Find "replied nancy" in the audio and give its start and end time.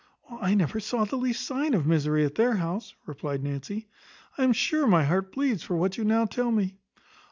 3.05-3.87